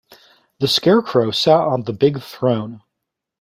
[0.57, 2.81] The Scarecrow sat on the big throne.